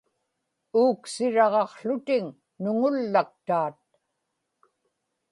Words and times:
uuksiraġaqłutiŋ 0.81 2.25
nuŋullaktaat 2.63 3.81